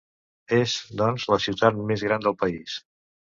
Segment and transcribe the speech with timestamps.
[0.59, 0.71] És,
[1.01, 2.79] doncs, la ciutat més gran del país.